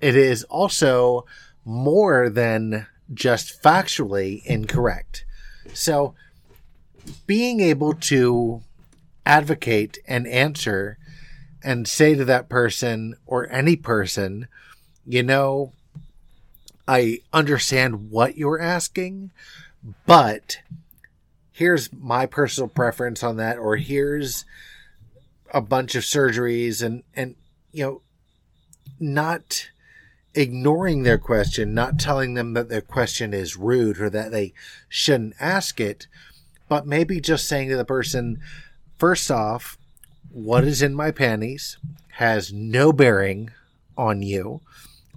It 0.00 0.16
is 0.16 0.44
also 0.44 1.26
more 1.64 2.28
than 2.28 2.86
just 3.12 3.62
factually 3.62 4.44
incorrect. 4.44 5.24
So, 5.72 6.14
being 7.26 7.60
able 7.60 7.94
to 7.94 8.62
advocate 9.26 9.98
and 10.06 10.26
answer 10.26 10.98
and 11.62 11.88
say 11.88 12.14
to 12.14 12.24
that 12.24 12.48
person 12.48 13.16
or 13.26 13.50
any 13.50 13.76
person, 13.76 14.48
you 15.06 15.22
know, 15.22 15.72
I 16.86 17.20
understand 17.32 18.10
what 18.10 18.36
you're 18.36 18.60
asking, 18.60 19.30
but 20.06 20.58
here's 21.54 21.92
my 21.92 22.26
personal 22.26 22.68
preference 22.68 23.22
on 23.22 23.36
that, 23.36 23.56
or 23.56 23.76
here's 23.76 24.44
a 25.52 25.60
bunch 25.60 25.94
of 25.94 26.02
surgeries 26.02 26.82
and, 26.82 27.04
and, 27.14 27.36
you 27.72 27.84
know, 27.84 28.02
not 28.98 29.70
ignoring 30.34 31.04
their 31.04 31.16
question, 31.16 31.72
not 31.72 31.96
telling 31.96 32.34
them 32.34 32.54
that 32.54 32.68
their 32.68 32.80
question 32.80 33.32
is 33.32 33.56
rude 33.56 34.00
or 34.00 34.10
that 34.10 34.32
they 34.32 34.52
shouldn't 34.88 35.34
ask 35.38 35.80
it, 35.80 36.08
but 36.68 36.88
maybe 36.88 37.20
just 37.20 37.46
saying 37.46 37.68
to 37.68 37.76
the 37.76 37.84
person, 37.84 38.40
first 38.98 39.30
off, 39.30 39.78
what 40.32 40.64
is 40.64 40.82
in 40.82 40.92
my 40.92 41.12
panties 41.12 41.78
has 42.14 42.52
no 42.52 42.92
bearing 42.92 43.50
on 43.96 44.22
you. 44.22 44.60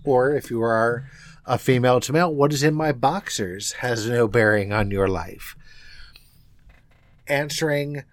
Or 0.04 0.36
if 0.36 0.52
you 0.52 0.62
are 0.62 1.10
a 1.48 1.58
female 1.58 2.00
to 2.02 2.14
male, 2.14 2.32
what 2.32 2.54
is 2.54 2.62
in 2.62 2.76
my 2.76 2.92
boxers 2.92 3.72
has 3.74 4.08
no 4.08 4.28
bearing 4.28 4.72
on 4.72 4.92
your 4.92 5.08
life. 5.08 5.56
Answering 7.28 8.04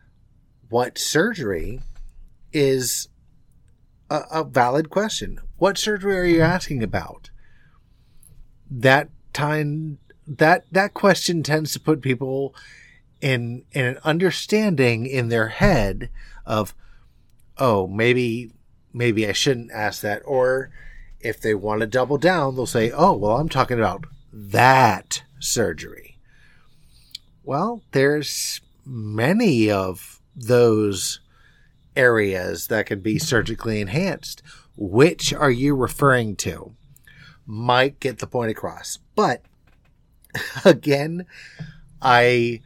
what 0.68 0.98
surgery 0.98 1.80
is 2.52 3.08
a, 4.10 4.22
a 4.30 4.44
valid 4.44 4.90
question. 4.90 5.40
What 5.56 5.78
surgery 5.78 6.16
are 6.16 6.24
you 6.24 6.40
asking 6.40 6.82
about? 6.82 7.30
That 8.70 9.08
time 9.32 9.98
that 10.26 10.64
that 10.72 10.94
question 10.94 11.42
tends 11.42 11.72
to 11.72 11.80
put 11.80 12.00
people 12.00 12.54
in 13.20 13.64
in 13.72 13.84
an 13.86 13.98
understanding 14.04 15.06
in 15.06 15.28
their 15.28 15.48
head 15.48 16.10
of 16.46 16.74
oh 17.58 17.86
maybe 17.86 18.52
maybe 18.92 19.28
I 19.28 19.32
shouldn't 19.32 19.72
ask 19.72 20.00
that 20.02 20.22
or 20.24 20.70
if 21.20 21.40
they 21.40 21.54
want 21.54 21.80
to 21.80 21.86
double 21.86 22.18
down 22.18 22.54
they'll 22.54 22.66
say 22.66 22.90
oh 22.90 23.12
well 23.12 23.36
I'm 23.36 23.48
talking 23.48 23.78
about 23.78 24.06
that 24.32 25.22
surgery 25.40 26.18
well 27.42 27.82
there's 27.92 28.60
many 28.84 29.70
of 29.70 30.20
those 30.34 31.20
areas 31.96 32.68
that 32.68 32.86
can 32.86 33.00
be 33.00 33.18
surgically 33.18 33.80
enhanced. 33.80 34.42
Which 34.76 35.32
are 35.32 35.50
you 35.50 35.74
referring 35.74 36.36
to? 36.36 36.74
Might 37.46 38.00
get 38.00 38.18
the 38.18 38.26
point 38.26 38.50
across. 38.50 38.98
But 39.14 39.42
again 40.64 41.26
I 42.02 42.60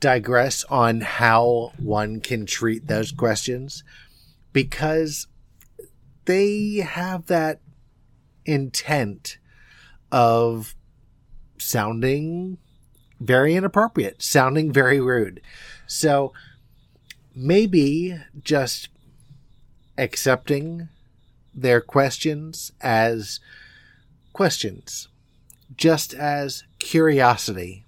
digress 0.00 0.64
on 0.64 1.02
how 1.02 1.72
one 1.78 2.20
can 2.20 2.46
treat 2.46 2.86
those 2.86 3.12
questions 3.12 3.84
because 4.52 5.26
they 6.24 6.76
have 6.76 7.26
that 7.26 7.60
intent 8.46 9.38
of 10.10 10.74
sounding 11.58 12.58
very 13.24 13.54
inappropriate, 13.54 14.22
sounding 14.22 14.72
very 14.72 15.00
rude. 15.00 15.40
So 15.86 16.32
maybe 17.34 18.18
just 18.42 18.88
accepting 19.98 20.88
their 21.54 21.80
questions 21.80 22.72
as 22.80 23.40
questions, 24.32 25.08
just 25.76 26.14
as 26.14 26.64
curiosity. 26.78 27.84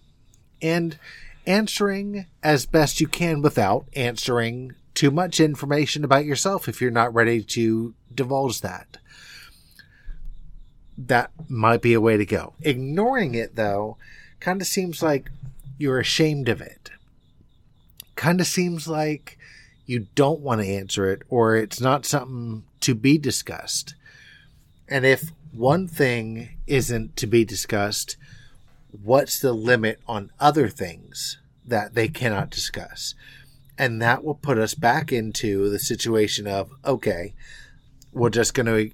And 0.63 0.99
answering 1.47 2.27
as 2.43 2.67
best 2.67 3.01
you 3.01 3.07
can 3.07 3.43
without 3.43 3.87
answering 3.95 4.75
too 4.95 5.11
much 5.11 5.39
information 5.39 6.05
about 6.05 6.25
yourself 6.25 6.69
if 6.69 6.81
you're 6.81 6.91
not 6.91 7.15
ready 7.15 7.43
to 7.43 7.95
divulge 8.13 8.63
that. 8.63 8.97
That 10.99 11.31
might 11.49 11.83
be 11.83 11.93
a 11.93 12.01
way 12.01 12.17
to 12.17 12.25
go. 12.25 12.55
Ignoring 12.63 13.35
it, 13.35 13.55
though, 13.55 13.99
kind 14.41 14.61
of 14.61 14.67
seems 14.67 15.03
like 15.03 15.31
you're 15.79 16.01
ashamed 16.01 16.49
of 16.49 16.61
it. 16.61 16.91
Kind 18.15 18.41
of 18.41 18.47
seems 18.47 18.89
like 18.89 19.39
you 19.85 20.07
don't 20.15 20.41
want 20.41 20.61
to 20.61 20.67
answer 20.67 21.11
it 21.11 21.23
or 21.29 21.57
it's 21.57 21.81
not 21.81 22.07
something 22.07 22.65
to 22.81 22.95
be 22.95 23.19
discussed. 23.19 23.95
And 24.89 25.05
if 25.05 25.33
one 25.53 25.89
thing 25.89 26.51
isn't 26.67 27.17
to 27.17 27.27
be 27.27 27.45
discussed, 27.45 28.17
what's 28.91 29.39
the 29.39 29.53
limit 29.53 30.01
on 30.07 30.31
other 30.39 30.69
things 30.69 31.39
that 31.67 31.95
they 31.95 32.09
cannot 32.09 32.51
discuss? 32.51 33.15
And 33.79 34.01
that 34.01 34.25
will 34.25 34.35
put 34.35 34.59
us 34.59 34.75
back 34.75 35.13
into 35.13 35.69
the 35.69 35.79
situation 35.79 36.47
of, 36.47 36.71
okay, 36.85 37.35
we're 38.13 38.31
just 38.31 38.55
going 38.55 38.67
to 38.67 38.91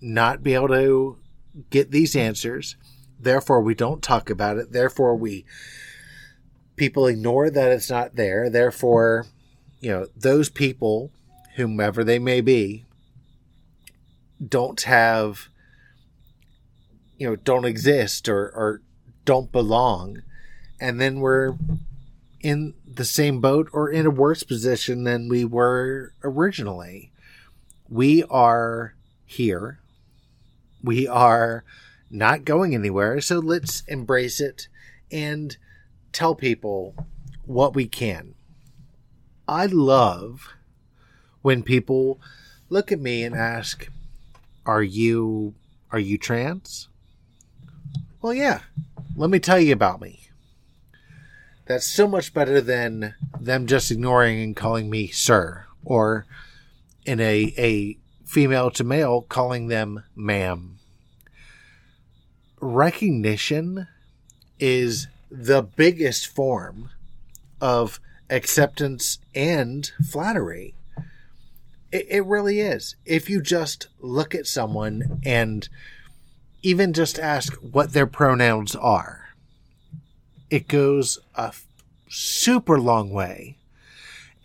not 0.00 0.42
be 0.42 0.54
able 0.54 0.68
to 0.68 1.16
get 1.70 1.90
these 1.90 2.16
answers. 2.16 2.76
Therefore, 3.18 3.60
we 3.60 3.74
don't 3.74 4.02
talk 4.02 4.30
about 4.30 4.58
it. 4.58 4.72
Therefore, 4.72 5.16
we 5.16 5.44
people 6.76 7.06
ignore 7.06 7.50
that 7.50 7.72
it's 7.72 7.90
not 7.90 8.16
there. 8.16 8.48
Therefore, 8.50 9.26
you 9.80 9.90
know, 9.90 10.06
those 10.14 10.48
people, 10.48 11.10
whomever 11.56 12.04
they 12.04 12.18
may 12.18 12.40
be, 12.40 12.84
don't 14.46 14.80
have, 14.82 15.48
you 17.16 17.26
know, 17.26 17.36
don't 17.36 17.64
exist 17.64 18.28
or, 18.28 18.50
or 18.50 18.82
don't 19.24 19.50
belong. 19.50 20.22
And 20.78 21.00
then 21.00 21.20
we're 21.20 21.56
in 22.40 22.74
the 22.86 23.04
same 23.04 23.40
boat 23.40 23.68
or 23.72 23.90
in 23.90 24.06
a 24.06 24.10
worse 24.10 24.42
position 24.42 25.04
than 25.04 25.28
we 25.28 25.44
were 25.44 26.12
originally. 26.22 27.10
We 27.88 28.22
are 28.24 28.94
here. 29.24 29.80
We 30.82 31.08
are 31.08 31.64
not 32.10 32.44
going 32.44 32.74
anywhere. 32.74 33.20
So 33.20 33.38
let's 33.38 33.82
embrace 33.88 34.40
it 34.40 34.68
and 35.10 35.56
tell 36.12 36.34
people 36.34 36.94
what 37.44 37.74
we 37.74 37.86
can. 37.86 38.34
I 39.48 39.66
love 39.66 40.54
when 41.42 41.62
people 41.62 42.20
look 42.68 42.90
at 42.90 43.00
me 43.00 43.22
and 43.22 43.34
ask, 43.34 43.88
"Are 44.64 44.82
you 44.82 45.54
are 45.92 46.00
you 46.00 46.18
trans?" 46.18 46.88
Well, 48.20 48.34
yeah. 48.34 48.60
Let 49.14 49.30
me 49.30 49.38
tell 49.38 49.60
you 49.60 49.72
about 49.72 50.00
me. 50.00 50.28
That's 51.66 51.86
so 51.86 52.06
much 52.06 52.34
better 52.34 52.60
than 52.60 53.14
them 53.40 53.66
just 53.66 53.90
ignoring 53.90 54.42
and 54.42 54.56
calling 54.56 54.90
me 54.90 55.08
sir, 55.08 55.64
or 55.84 56.26
in 57.04 57.20
a, 57.20 57.54
a 57.56 57.98
female 58.24 58.70
to 58.72 58.84
male 58.84 59.22
calling 59.22 59.68
them 59.68 60.04
ma'am. 60.14 60.78
Recognition 62.66 63.86
is 64.58 65.06
the 65.30 65.62
biggest 65.62 66.26
form 66.26 66.90
of 67.60 68.00
acceptance 68.28 69.18
and 69.36 69.88
flattery. 70.04 70.74
It, 71.92 72.06
it, 72.10 72.26
really 72.26 72.58
is. 72.58 72.96
If 73.04 73.30
you 73.30 73.40
just 73.40 73.86
look 74.00 74.34
at 74.34 74.48
someone 74.48 75.20
and 75.24 75.68
even 76.62 76.92
just 76.92 77.20
ask 77.20 77.54
what 77.60 77.92
their 77.92 78.08
pronouns 78.08 78.74
are. 78.74 79.28
It 80.50 80.66
goes 80.66 81.20
a 81.36 81.54
super 82.08 82.80
long 82.80 83.10
way. 83.10 83.58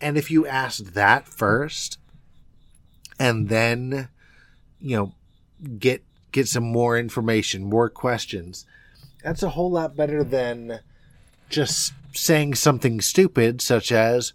And 0.00 0.16
if 0.16 0.30
you 0.30 0.46
ask 0.46 0.94
that 0.94 1.26
first 1.26 1.98
and 3.18 3.48
then, 3.48 4.08
you 4.80 4.96
know, 4.96 5.12
get 5.80 6.04
get 6.32 6.48
some 6.48 6.64
more 6.64 6.98
information, 6.98 7.62
more 7.62 7.88
questions, 7.88 8.66
that's 9.22 9.42
a 9.42 9.50
whole 9.50 9.70
lot 9.70 9.96
better 9.96 10.24
than 10.24 10.80
just 11.48 11.92
saying 12.12 12.54
something 12.54 13.00
stupid 13.00 13.60
such 13.60 13.92
as 13.92 14.32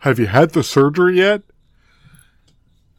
have 0.00 0.18
you 0.18 0.26
had 0.26 0.50
the 0.50 0.62
surgery 0.62 1.18
yet? 1.18 1.42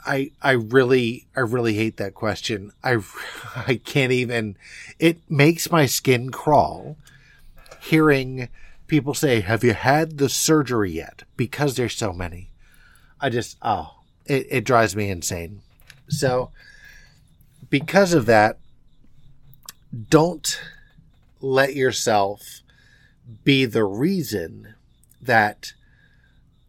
I 0.05 0.31
I 0.41 0.51
really 0.51 1.27
I 1.35 1.41
really 1.41 1.73
hate 1.73 1.97
that 1.97 2.13
question. 2.13 2.71
I 2.83 2.97
I 3.55 3.81
can't 3.83 4.11
even 4.11 4.57
it 4.99 5.19
makes 5.29 5.71
my 5.71 5.85
skin 5.85 6.31
crawl 6.31 6.97
hearing 7.81 8.49
people 8.87 9.13
say, 9.13 9.41
"Have 9.41 9.63
you 9.63 9.73
had 9.73 10.17
the 10.17 10.29
surgery 10.29 10.91
yet?" 10.91 11.23
because 11.37 11.75
there's 11.75 11.95
so 11.95 12.13
many. 12.13 12.49
I 13.19 13.29
just 13.29 13.57
oh, 13.61 13.95
it 14.25 14.47
it 14.49 14.63
drives 14.63 14.95
me 14.95 15.09
insane. 15.09 15.61
So 16.07 16.51
because 17.69 18.13
of 18.13 18.25
that, 18.25 18.57
don't 20.09 20.61
let 21.39 21.75
yourself 21.75 22.61
be 23.43 23.65
the 23.65 23.83
reason 23.83 24.75
that 25.21 25.73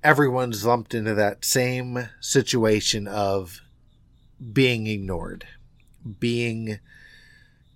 everyone's 0.03 0.65
lumped 0.65 0.95
into 0.95 1.15
that 1.15 1.45
same 1.45 2.09
situation 2.21 3.07
of 3.07 3.61
being 4.53 4.87
ignored, 4.87 5.47
being 6.19 6.81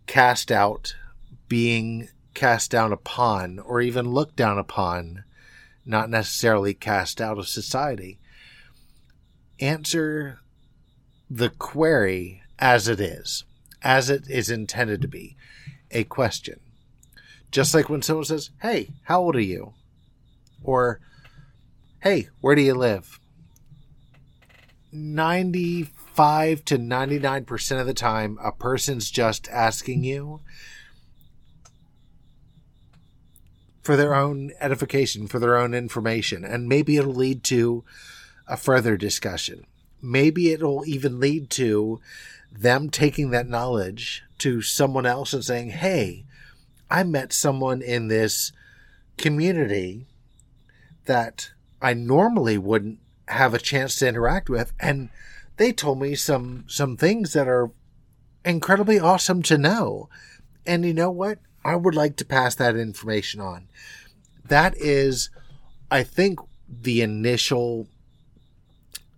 cast 0.06 0.50
out, 0.50 0.96
being 1.48 2.08
cast 2.34 2.70
down 2.70 2.92
upon, 2.92 3.58
or 3.58 3.80
even 3.80 4.10
looked 4.10 4.36
down 4.36 4.58
upon, 4.58 5.24
not 5.84 6.10
necessarily 6.10 6.74
cast 6.74 7.20
out 7.20 7.38
of 7.38 7.48
society. 7.48 8.18
Answer 9.60 10.40
the 11.30 11.50
query 11.50 12.42
as 12.58 12.88
it 12.88 13.00
is, 13.00 13.44
as 13.82 14.10
it 14.10 14.28
is 14.28 14.50
intended 14.50 15.02
to 15.02 15.08
be 15.08 15.36
a 15.90 16.04
question. 16.04 16.60
Just 17.50 17.74
like 17.74 17.88
when 17.88 18.02
someone 18.02 18.24
says, 18.24 18.50
Hey, 18.60 18.90
how 19.04 19.20
old 19.20 19.36
are 19.36 19.40
you? 19.40 19.74
Or, 20.62 21.00
Hey, 22.00 22.28
where 22.40 22.54
do 22.54 22.62
you 22.62 22.74
live? 22.74 23.20
95 24.92 26.64
to 26.64 26.78
99% 26.78 27.80
of 27.80 27.86
the 27.86 27.94
time, 27.94 28.38
a 28.42 28.52
person's 28.52 29.10
just 29.10 29.48
asking 29.48 30.04
you 30.04 30.40
for 33.82 33.96
their 33.96 34.14
own 34.14 34.50
edification, 34.60 35.28
for 35.28 35.38
their 35.38 35.56
own 35.56 35.72
information. 35.74 36.44
And 36.44 36.68
maybe 36.68 36.96
it'll 36.96 37.14
lead 37.14 37.44
to 37.44 37.84
a 38.48 38.56
further 38.56 38.96
discussion. 38.96 39.66
Maybe 40.02 40.50
it'll 40.50 40.84
even 40.86 41.20
lead 41.20 41.50
to 41.50 42.00
them 42.58 42.90
taking 42.90 43.30
that 43.30 43.48
knowledge 43.48 44.22
to 44.38 44.62
someone 44.62 45.06
else 45.06 45.32
and 45.32 45.44
saying, 45.44 45.70
Hey, 45.70 46.24
I 46.90 47.02
met 47.04 47.32
someone 47.32 47.82
in 47.82 48.08
this 48.08 48.52
community 49.16 50.06
that 51.06 51.50
I 51.80 51.94
normally 51.94 52.58
wouldn't 52.58 52.98
have 53.28 53.54
a 53.54 53.58
chance 53.58 53.96
to 53.96 54.08
interact 54.08 54.48
with 54.48 54.72
and 54.78 55.08
they 55.56 55.72
told 55.72 56.00
me 56.00 56.14
some 56.14 56.64
some 56.68 56.96
things 56.96 57.32
that 57.32 57.48
are 57.48 57.70
incredibly 58.44 59.00
awesome 59.00 59.42
to 59.42 59.58
know. 59.58 60.08
And 60.66 60.84
you 60.84 60.94
know 60.94 61.10
what? 61.10 61.38
I 61.64 61.76
would 61.76 61.94
like 61.94 62.16
to 62.16 62.24
pass 62.24 62.54
that 62.56 62.76
information 62.76 63.40
on. 63.40 63.68
That 64.44 64.76
is 64.76 65.30
I 65.90 66.02
think 66.02 66.38
the 66.68 67.02
initial 67.02 67.88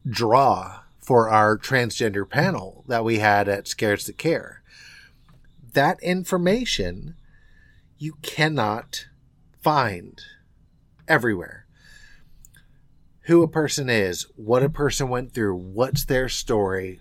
draw 0.09 0.81
for 1.09 1.31
our 1.31 1.57
transgender 1.57 2.29
panel 2.29 2.85
that 2.87 3.03
we 3.03 3.19
had 3.19 3.49
at 3.49 3.67
Scares 3.67 4.05
That 4.05 4.19
Care. 4.19 4.61
That 5.73 5.99
information 6.03 7.15
you 7.97 8.19
cannot 8.21 9.07
find 9.59 10.21
everywhere. 11.09 11.65
Who 13.23 13.43
a 13.43 13.49
person 13.49 13.89
is, 13.89 14.27
what 14.37 14.63
a 14.63 14.69
person 14.69 15.09
went 15.09 15.33
through, 15.33 15.57
what's 15.57 16.05
their 16.05 16.29
story, 16.29 17.01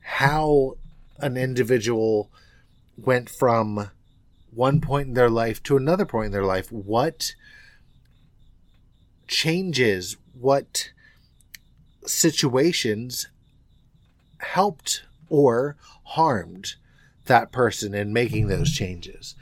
how 0.00 0.74
an 1.18 1.36
individual 1.36 2.32
went 2.96 3.30
from 3.30 3.88
one 4.50 4.80
point 4.80 5.06
in 5.06 5.14
their 5.14 5.30
life 5.30 5.62
to 5.62 5.76
another 5.76 6.06
point 6.06 6.26
in 6.26 6.32
their 6.32 6.42
life, 6.42 6.72
what 6.72 7.36
changes, 9.28 10.16
what 10.32 10.90
situations 12.06 13.28
helped 14.38 15.02
or 15.28 15.76
harmed 16.04 16.74
that 17.26 17.52
person 17.52 17.94
in 17.94 18.12
making 18.12 18.48
those 18.48 18.72
changes. 18.72 19.34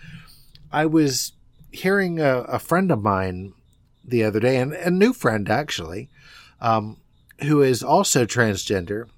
I 0.72 0.86
was 0.86 1.32
hearing 1.70 2.20
a, 2.20 2.40
a 2.42 2.58
friend 2.58 2.90
of 2.90 3.02
mine 3.02 3.52
the 4.04 4.24
other 4.24 4.40
day, 4.40 4.56
and 4.56 4.72
a 4.72 4.90
new 4.90 5.12
friend 5.12 5.48
actually, 5.48 6.08
um, 6.60 6.96
who 7.42 7.62
is 7.62 7.82
also 7.82 8.24
transgender, 8.24 9.08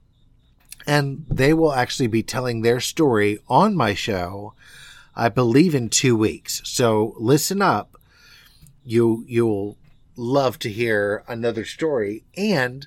and 0.86 1.26
they 1.28 1.52
will 1.52 1.72
actually 1.72 2.06
be 2.06 2.22
telling 2.22 2.62
their 2.62 2.80
story 2.80 3.38
on 3.48 3.76
my 3.76 3.94
show, 3.94 4.54
I 5.14 5.28
believe, 5.28 5.74
in 5.74 5.88
two 5.88 6.16
weeks. 6.16 6.62
So 6.64 7.14
listen 7.18 7.60
up. 7.60 7.96
You 8.84 9.24
you'll 9.28 9.76
love 10.16 10.58
to 10.60 10.70
hear 10.70 11.22
another 11.28 11.64
story, 11.64 12.24
and 12.36 12.86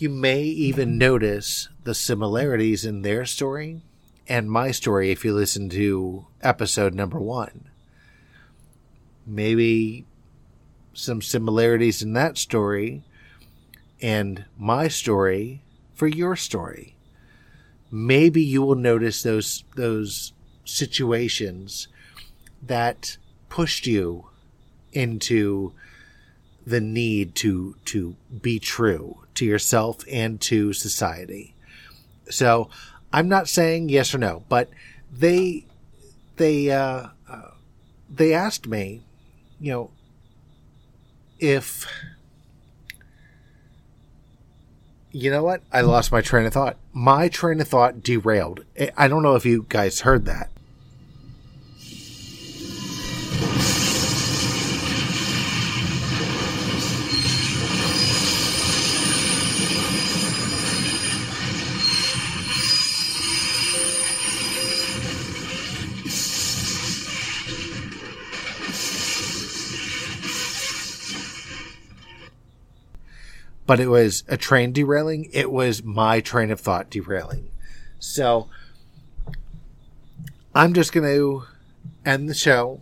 you 0.00 0.08
may 0.08 0.42
even 0.42 0.96
notice 0.96 1.68
the 1.84 1.94
similarities 1.94 2.86
in 2.86 3.02
their 3.02 3.26
story 3.26 3.82
and 4.26 4.50
my 4.50 4.70
story 4.70 5.10
if 5.10 5.24
you 5.24 5.34
listen 5.34 5.68
to 5.68 6.26
episode 6.40 6.94
number 6.94 7.18
one. 7.18 7.68
Maybe 9.26 10.06
some 10.94 11.20
similarities 11.20 12.00
in 12.02 12.14
that 12.14 12.38
story 12.38 13.02
and 14.00 14.46
my 14.56 14.88
story 14.88 15.62
for 15.94 16.06
your 16.06 16.34
story. 16.34 16.96
Maybe 17.90 18.42
you 18.42 18.62
will 18.62 18.76
notice 18.76 19.22
those 19.22 19.64
those 19.76 20.32
situations 20.64 21.88
that 22.62 23.18
pushed 23.48 23.86
you 23.86 24.28
into 24.92 25.74
the 26.66 26.80
need 26.80 27.34
to 27.36 27.76
to 27.86 28.16
be 28.42 28.58
true 28.58 29.18
to 29.34 29.44
yourself 29.44 30.04
and 30.10 30.40
to 30.40 30.72
society. 30.72 31.54
So 32.28 32.70
I'm 33.12 33.28
not 33.28 33.48
saying 33.48 33.88
yes 33.88 34.14
or 34.14 34.18
no, 34.18 34.44
but 34.48 34.68
they 35.12 35.66
they 36.36 36.70
uh, 36.70 37.08
uh, 37.28 37.50
they 38.08 38.32
asked 38.32 38.66
me, 38.66 39.02
you 39.58 39.72
know, 39.72 39.90
if 41.38 41.86
you 45.12 45.30
know 45.30 45.42
what? 45.42 45.62
I 45.72 45.80
lost 45.80 46.12
my 46.12 46.20
train 46.20 46.46
of 46.46 46.52
thought. 46.52 46.76
My 46.92 47.28
train 47.28 47.60
of 47.60 47.68
thought 47.68 48.02
derailed. 48.02 48.64
I 48.96 49.08
don't 49.08 49.22
know 49.22 49.34
if 49.34 49.44
you 49.44 49.66
guys 49.68 50.00
heard 50.00 50.24
that. 50.26 50.50
But 73.70 73.78
it 73.78 73.86
was 73.86 74.24
a 74.26 74.36
train 74.36 74.72
derailing. 74.72 75.30
It 75.32 75.52
was 75.52 75.84
my 75.84 76.18
train 76.18 76.50
of 76.50 76.58
thought 76.58 76.90
derailing. 76.90 77.52
So 78.00 78.48
I'm 80.52 80.74
just 80.74 80.92
going 80.92 81.06
to 81.06 81.44
end 82.04 82.28
the 82.28 82.34
show 82.34 82.80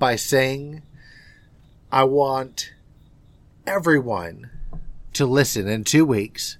by 0.00 0.16
saying 0.16 0.82
I 1.92 2.02
want 2.02 2.72
everyone 3.68 4.50
to 5.12 5.26
listen 5.26 5.68
in 5.68 5.84
two 5.84 6.04
weeks 6.04 6.58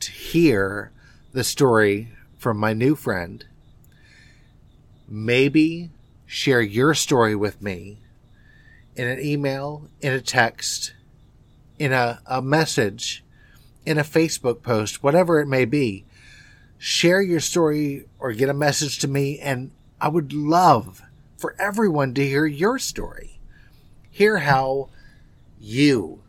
to 0.00 0.12
hear 0.12 0.92
the 1.32 1.44
story 1.44 2.12
from 2.36 2.58
my 2.58 2.74
new 2.74 2.94
friend. 2.94 3.42
Maybe 5.08 5.88
share 6.26 6.60
your 6.60 6.92
story 6.92 7.34
with 7.34 7.62
me 7.62 8.00
in 8.96 9.08
an 9.08 9.18
email, 9.18 9.88
in 10.02 10.12
a 10.12 10.20
text, 10.20 10.92
in 11.78 11.92
a, 11.92 12.20
a 12.26 12.42
message, 12.42 13.24
in 13.86 13.98
a 13.98 14.04
Facebook 14.04 14.62
post, 14.62 15.02
whatever 15.02 15.40
it 15.40 15.46
may 15.46 15.64
be. 15.64 16.04
Share 16.78 17.20
your 17.20 17.40
story 17.40 18.06
or 18.18 18.32
get 18.32 18.48
a 18.48 18.54
message 18.54 18.98
to 19.00 19.08
me, 19.08 19.38
and 19.38 19.70
I 20.00 20.08
would 20.08 20.32
love 20.32 21.02
for 21.36 21.54
everyone 21.58 22.14
to 22.14 22.26
hear 22.26 22.46
your 22.46 22.78
story. 22.78 23.38
Hear 24.10 24.38
how 24.38 24.88
you 25.58 26.22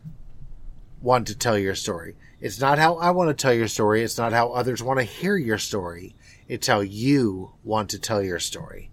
want 1.00 1.26
to 1.28 1.36
tell 1.36 1.58
your 1.58 1.74
story. 1.74 2.16
It's 2.40 2.60
not 2.60 2.78
how 2.78 2.96
I 2.96 3.10
want 3.10 3.28
to 3.28 3.34
tell 3.34 3.52
your 3.52 3.68
story. 3.68 4.02
It's 4.02 4.18
not 4.18 4.32
how 4.32 4.50
others 4.50 4.82
want 4.82 4.98
to 4.98 5.04
hear 5.04 5.36
your 5.36 5.58
story. 5.58 6.14
It's 6.48 6.66
how 6.66 6.80
you 6.80 7.52
want 7.62 7.90
to 7.90 7.98
tell 7.98 8.22
your 8.22 8.38
story. 8.38 8.90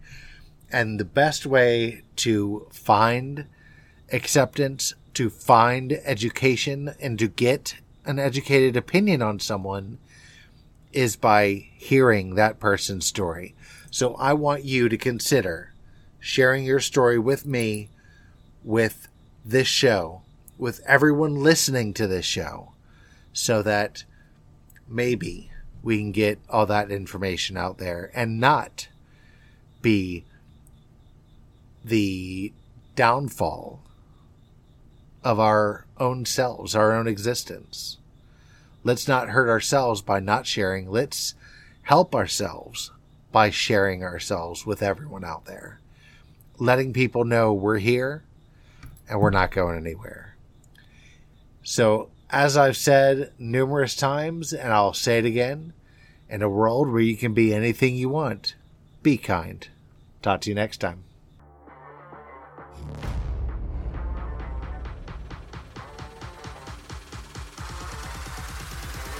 And 0.72 1.00
the 1.00 1.06
best 1.06 1.46
way 1.46 2.04
to 2.18 2.68
find 2.72 3.46
acceptance 4.12 4.94
to 5.18 5.32
find 5.32 5.94
education 6.06 6.94
and 7.02 7.18
to 7.18 7.28
get 7.28 7.78
an 8.06 8.20
educated 8.20 8.78
opinion 8.78 9.20
on 9.20 9.40
someone 9.40 9.98
is 10.94 11.16
by 11.16 11.68
hearing 11.76 12.36
that 12.36 12.60
person's 12.60 13.08
story. 13.08 13.56
So 13.90 14.14
I 14.18 14.34
want 14.34 14.64
you 14.64 14.88
to 14.90 14.96
consider 14.96 15.74
sharing 16.20 16.66
your 16.66 16.80
story 16.80 17.18
with 17.18 17.48
me, 17.48 17.90
with 18.64 19.08
this 19.44 19.68
show, 19.68 20.22
with 20.56 20.82
everyone 20.86 21.42
listening 21.42 21.96
to 21.96 22.06
this 22.06 22.26
show, 22.26 22.74
so 23.34 23.64
that 23.64 24.04
maybe 24.88 25.50
we 25.82 25.98
can 25.98 26.12
get 26.12 26.38
all 26.48 26.68
that 26.68 26.92
information 26.92 27.58
out 27.58 27.80
there 27.80 28.12
and 28.14 28.40
not 28.40 28.88
be 29.82 30.26
the 31.84 32.54
downfall 32.96 33.82
of 35.28 35.42
our 35.42 35.86
own 35.98 36.24
selves, 36.24 36.74
our 36.74 36.94
own 36.94 37.06
existence. 37.06 37.98
Let's 38.86 39.10
not 39.10 39.28
hurt 39.28 39.50
ourselves 39.50 40.02
by 40.02 40.22
not 40.22 40.48
sharing. 40.48 40.90
Let's 40.90 41.36
help 41.82 42.16
ourselves 42.16 42.92
by 43.34 43.50
sharing 43.50 44.06
ourselves 44.06 44.66
with 44.66 44.82
everyone 44.82 45.26
out 45.26 45.44
there. 45.44 45.82
Letting 46.60 46.94
people 46.94 47.26
know 47.26 47.52
we're 47.52 47.80
here 47.80 48.24
and 49.10 49.20
we're 49.20 49.30
not 49.30 49.52
going 49.52 49.78
anywhere. 49.78 50.38
So, 51.62 52.08
as 52.30 52.56
I've 52.56 52.78
said 52.78 53.34
numerous 53.38 53.98
times, 53.98 54.54
and 54.54 54.72
I'll 54.72 54.94
say 54.94 55.18
it 55.18 55.26
again, 55.26 55.74
in 56.30 56.42
a 56.42 56.50
world 56.50 56.90
where 56.90 57.02
you 57.02 57.18
can 57.18 57.34
be 57.34 57.54
anything 57.54 57.98
you 57.98 58.08
want, 58.08 58.56
be 59.04 59.18
kind. 59.18 59.68
Talk 60.22 60.40
to 60.42 60.50
you 60.50 60.56
next 60.56 60.78
time. 60.78 61.04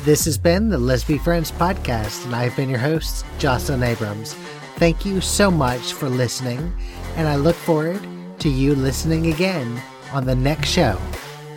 This 0.08 0.24
has 0.24 0.38
been 0.38 0.70
the 0.70 0.78
Lesby 0.78 1.20
Friends 1.20 1.52
podcast, 1.52 2.24
and 2.24 2.34
I've 2.34 2.56
been 2.56 2.70
your 2.70 2.80
host, 2.80 3.26
Jocelyn 3.40 3.84
Abrams. 3.84 4.36
Thank 4.78 5.04
you 5.06 5.20
so 5.20 5.52
much 5.52 5.92
for 5.92 6.08
listening, 6.08 6.74
and 7.18 7.28
I 7.28 7.36
look 7.36 7.58
forward 7.58 8.08
to 8.40 8.48
you 8.48 8.74
listening 8.74 9.28
again 9.28 9.84
on 10.14 10.26
the 10.26 10.34
next 10.34 10.70
show. 10.70 10.98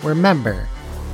Remember, 0.03 0.67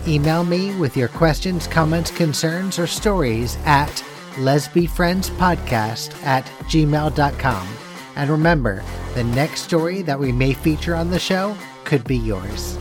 email 0.09 0.44
me 0.44 0.75
with 0.77 0.96
your 0.96 1.09
questions, 1.09 1.66
comments, 1.66 2.11
concerns, 2.11 2.79
or 2.79 2.87
stories 2.87 3.59
at 3.66 4.03
lesbyfriendspodcast 4.37 6.25
at 6.25 6.46
gmail.com. 6.70 7.68
And 8.16 8.31
remember, 8.31 8.83
the 9.12 9.25
next 9.25 9.61
story 9.61 10.01
that 10.01 10.18
we 10.18 10.33
may 10.33 10.55
feature 10.55 10.94
on 10.94 11.11
the 11.11 11.18
show 11.18 11.55
could 11.85 12.05
be 12.05 12.16
yours. 12.16 12.79